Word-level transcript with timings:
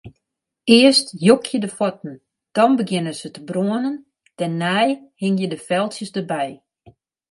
Earst 0.75 1.07
jokje 1.25 1.57
de 1.63 1.67
fuotten, 1.77 2.15
dan 2.55 2.71
begjinne 2.79 3.13
se 3.19 3.29
te 3.35 3.41
brânen, 3.49 3.95
dêrnei 4.37 4.89
hingje 5.21 5.47
de 5.53 5.59
feltsjes 5.67 6.11
derby. 6.15 6.47